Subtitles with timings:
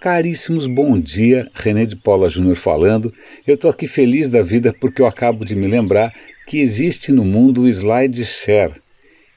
[0.00, 1.50] Caríssimos, bom dia.
[1.52, 3.12] René de Paula Júnior falando.
[3.46, 6.14] Eu estou aqui feliz da vida porque eu acabo de me lembrar
[6.46, 8.72] que existe no mundo o slide share.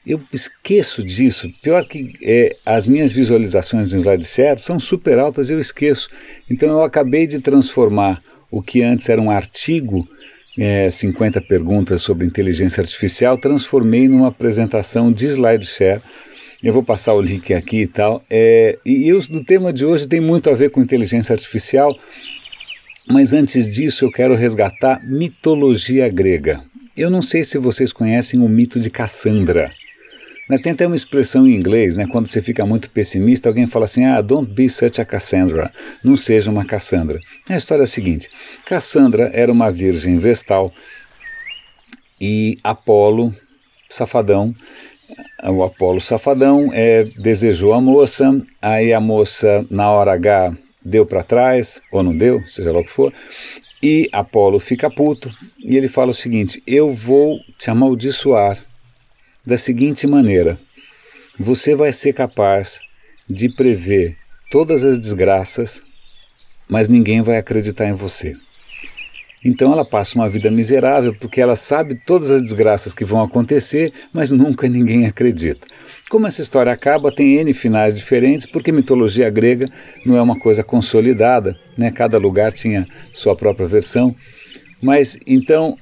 [0.06, 1.50] Eu esqueço disso.
[1.62, 6.08] Pior que é, as minhas visualizações no slide share são super altas, eu esqueço.
[6.50, 10.02] Então eu acabei de transformar o que antes era um artigo,
[10.58, 16.00] é, 50 perguntas sobre inteligência artificial, transformei numa apresentação de slide share
[16.64, 18.24] eu vou passar o link aqui e tal.
[18.30, 21.96] É, e o do tema de hoje tem muito a ver com inteligência artificial,
[23.06, 26.64] mas antes disso eu quero resgatar mitologia grega.
[26.96, 29.70] Eu não sei se vocês conhecem o mito de Cassandra.
[30.48, 33.86] Né, tem até uma expressão em inglês, né, quando você fica muito pessimista, alguém fala
[33.86, 37.18] assim: ah, don't be such a Cassandra, não seja uma Cassandra.
[37.48, 38.30] A história é a seguinte:
[38.64, 40.72] Cassandra era uma virgem vestal
[42.20, 43.34] e Apolo,
[43.88, 44.54] safadão,
[45.44, 51.22] o Apolo Safadão é, desejou a moça, aí a moça, na hora H, deu para
[51.22, 53.12] trás, ou não deu, seja lá o que for,
[53.82, 58.62] e Apolo fica puto e ele fala o seguinte: Eu vou te amaldiçoar
[59.44, 60.58] da seguinte maneira:
[61.38, 62.80] você vai ser capaz
[63.28, 64.16] de prever
[64.50, 65.82] todas as desgraças,
[66.68, 68.34] mas ninguém vai acreditar em você.
[69.44, 73.92] Então ela passa uma vida miserável porque ela sabe todas as desgraças que vão acontecer,
[74.12, 75.66] mas nunca ninguém acredita.
[76.08, 79.66] Como essa história acaba, tem N finais diferentes, porque mitologia grega
[80.06, 81.90] não é uma coisa consolidada, né?
[81.90, 84.14] cada lugar tinha sua própria versão.
[84.82, 85.76] Mas então,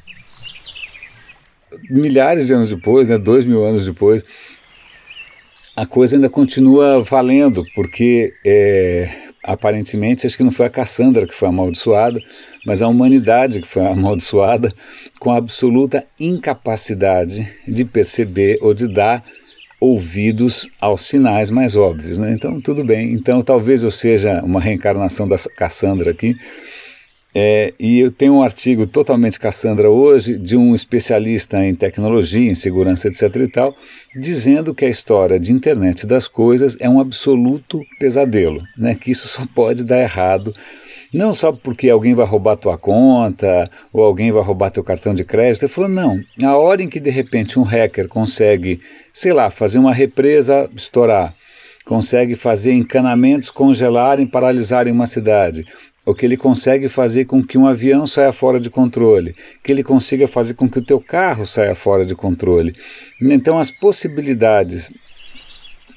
[1.90, 4.24] milhares de anos depois, né, dois mil anos depois,
[5.74, 11.34] a coisa ainda continua valendo, porque é, aparentemente acho que não foi a Cassandra que
[11.34, 12.20] foi amaldiçoada,
[12.64, 14.72] mas a humanidade que foi amaldiçoada
[15.18, 19.24] com a absoluta incapacidade de perceber ou de dar
[19.80, 22.20] ouvidos aos sinais mais óbvios.
[22.20, 22.32] Né?
[22.32, 23.12] Então, tudo bem.
[23.12, 26.36] Então, talvez eu seja uma reencarnação da Cassandra aqui.
[27.34, 32.54] É, e eu tenho um artigo totalmente Cassandra hoje, de um especialista em tecnologia, em
[32.54, 33.34] segurança, etc.
[33.36, 33.74] e tal,
[34.14, 38.94] dizendo que a história de internet das coisas é um absoluto pesadelo, né?
[38.94, 40.54] que isso só pode dar errado
[41.12, 45.24] não só porque alguém vai roubar tua conta ou alguém vai roubar teu cartão de
[45.24, 45.64] crédito.
[45.64, 48.80] Ele falou: não, a hora em que de repente um hacker consegue,
[49.12, 51.34] sei lá, fazer uma represa estourar,
[51.84, 55.66] consegue fazer encanamentos congelarem, paralisarem uma cidade,
[56.04, 59.84] ou que ele consegue fazer com que um avião saia fora de controle, que ele
[59.84, 62.74] consiga fazer com que o teu carro saia fora de controle.
[63.20, 64.90] Então as possibilidades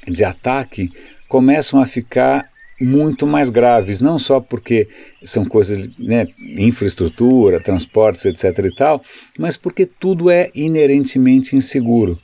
[0.08, 0.92] de ataque
[1.28, 2.46] começam a ficar
[2.80, 4.88] muito mais graves, não só porque
[5.24, 6.28] são coisas, né,
[6.58, 8.66] infraestrutura, transportes, etc.
[8.66, 9.02] e tal,
[9.40, 12.20] mas porque tudo é inerentemente inseguro.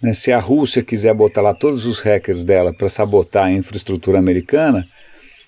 [0.00, 0.14] Né?
[0.14, 4.86] Se a Rússia quiser botar lá todos os hackers dela para sabotar a infraestrutura americana,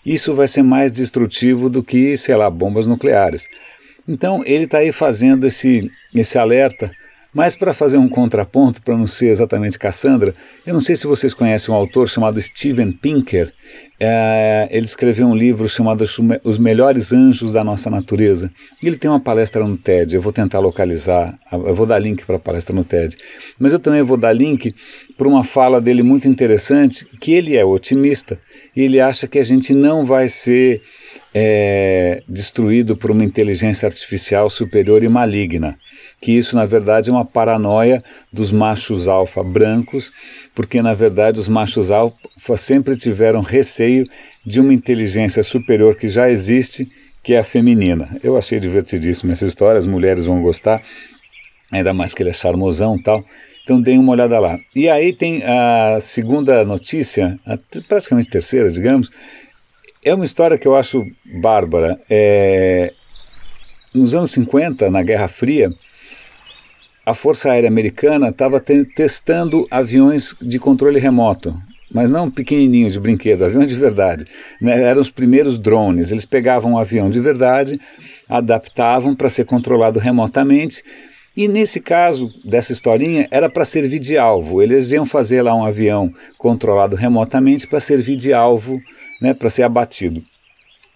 [0.04, 3.48] isso vai ser mais destrutivo do que, sei lá, bombas nucleares.
[4.08, 6.90] Então ele está aí fazendo esse, esse alerta
[7.32, 10.34] mas para fazer um contraponto, para não ser exatamente Cassandra,
[10.66, 13.52] eu não sei se vocês conhecem um autor chamado Steven Pinker.
[14.00, 16.02] É, ele escreveu um livro chamado
[16.42, 18.50] Os Melhores Anjos da Nossa Natureza.
[18.82, 22.34] Ele tem uma palestra no TED, eu vou tentar localizar, eu vou dar link para
[22.34, 23.16] a palestra no TED.
[23.58, 24.74] Mas eu também vou dar link
[25.16, 28.49] para uma fala dele muito interessante, que ele é otimista e
[28.82, 30.82] ele acha que a gente não vai ser
[31.34, 35.76] é, destruído por uma inteligência artificial superior e maligna
[36.20, 38.02] que isso na verdade é uma paranoia
[38.32, 40.12] dos machos alfa brancos,
[40.54, 44.06] porque na verdade os machos alfa sempre tiveram receio
[44.44, 46.86] de uma inteligência superior que já existe,
[47.22, 48.18] que é a feminina.
[48.22, 50.82] Eu achei divertidíssima essa história, as mulheres vão gostar,
[51.70, 53.24] ainda mais que ele é charmosão e tal.
[53.70, 54.58] Então deem uma olhada lá.
[54.74, 59.12] E aí tem a segunda notícia, a praticamente terceira, digamos,
[60.04, 61.06] é uma história que eu acho
[61.40, 61.96] bárbara.
[62.10, 62.92] É,
[63.94, 65.68] nos anos 50, na Guerra Fria,
[67.06, 71.54] a Força Aérea Americana estava te testando aviões de controle remoto,
[71.94, 74.24] mas não pequenininhos de brinquedo, aviões de verdade.
[74.60, 74.82] Né?
[74.82, 76.10] Eram os primeiros drones.
[76.10, 77.80] Eles pegavam um avião de verdade,
[78.28, 80.82] adaptavam para ser controlado remotamente.
[81.36, 84.60] E nesse caso dessa historinha, era para servir de alvo.
[84.60, 88.78] Eles iam fazer lá um avião controlado remotamente para servir de alvo,
[89.20, 90.22] né, para ser abatido.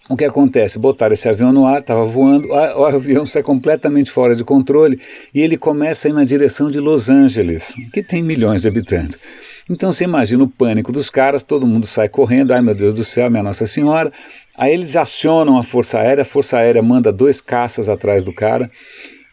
[0.07, 0.77] O que acontece?
[0.77, 4.99] Botaram esse avião no ar, estava voando, o avião sai completamente fora de controle
[5.33, 9.17] e ele começa a ir na direção de Los Angeles, que tem milhões de habitantes.
[9.67, 13.03] Então você imagina o pânico dos caras, todo mundo sai correndo, ai meu Deus do
[13.03, 14.11] céu, minha Nossa Senhora.
[14.55, 18.69] Aí eles acionam a Força Aérea, a Força Aérea manda dois caças atrás do cara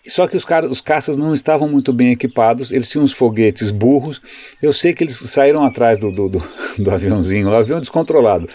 [0.07, 3.71] Só que os, caras, os caças não estavam muito bem equipados, eles tinham uns foguetes
[3.71, 4.21] burros.
[4.61, 6.43] Eu sei que eles saíram atrás do, do, do,
[6.77, 8.49] do aviãozinho, o avião descontrolado,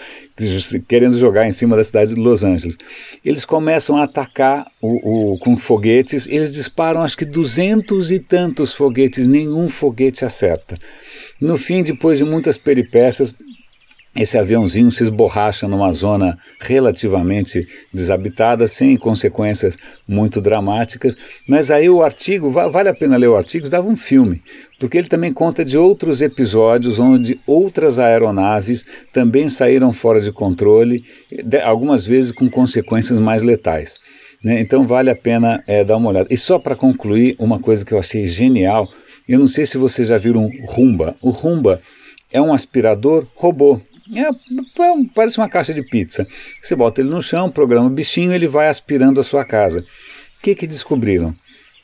[0.90, 2.78] querendo jogar em cima da cidade de Los Angeles.
[3.24, 8.74] Eles começam a atacar o, o, com foguetes, eles disparam acho que duzentos e tantos
[8.74, 10.78] foguetes, nenhum foguete acerta.
[11.40, 13.34] No fim, depois de muitas peripécias,
[14.16, 19.78] esse aviãozinho se esborracha numa zona relativamente desabitada, sem consequências
[20.08, 21.16] muito dramáticas.
[21.48, 24.42] Mas aí o artigo, vale a pena ler o artigo, dava um filme,
[24.80, 31.04] porque ele também conta de outros episódios onde outras aeronaves também saíram fora de controle,
[31.64, 34.00] algumas vezes com consequências mais letais.
[34.44, 34.60] Né?
[34.60, 36.28] Então vale a pena é, dar uma olhada.
[36.32, 38.88] E só para concluir, uma coisa que eu achei genial,
[39.28, 41.16] eu não sei se vocês já viram Rumba.
[41.22, 41.82] O Rumba
[42.32, 43.80] é um aspirador robô.
[44.14, 46.28] É, é parece uma caixa de pizza.
[46.62, 49.82] Você bota ele no chão, programa o bichinho, ele vai aspirando a sua casa.
[50.38, 51.34] O que, que descobriram?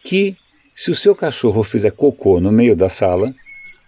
[0.03, 0.35] Que
[0.75, 3.33] se o seu cachorro fizer cocô no meio da sala,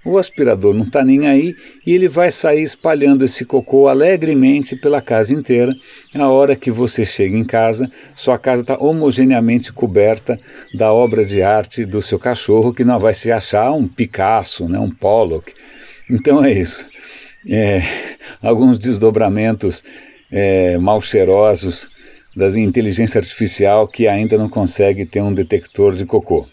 [0.05, 1.55] o aspirador não está nem aí
[1.85, 5.75] e ele vai sair espalhando esse cocô alegremente pela casa inteira.
[6.13, 10.39] Na hora que você chega em casa, sua casa está homogeneamente coberta
[10.75, 14.79] da obra de arte do seu cachorro, que não vai se achar um Picasso, né,
[14.79, 15.53] um Pollock.
[16.07, 16.85] Então é isso
[17.49, 17.81] é,
[18.41, 19.83] alguns desdobramentos
[20.31, 21.89] é, mal cheirosos
[22.35, 26.45] da inteligência artificial que ainda não consegue ter um detector de cocô.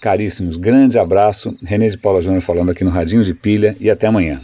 [0.00, 1.54] Caríssimos, grande abraço.
[1.64, 4.40] René de Paula Júnior falando aqui no Radinho de Pilha e até amanhã.